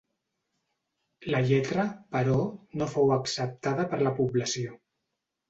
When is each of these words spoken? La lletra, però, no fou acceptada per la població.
La 1.33 1.41
lletra, 1.49 1.85
però, 2.15 2.39
no 2.81 2.89
fou 2.95 3.13
acceptada 3.19 3.87
per 3.93 4.01
la 4.09 4.17
població. 4.23 4.77